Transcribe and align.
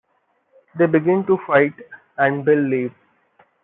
They 0.79 0.87
begin 0.87 1.27
to 1.27 1.37
fight 1.45 1.75
and 2.17 2.43
Bill 2.43 2.57
leaves. 2.57 2.95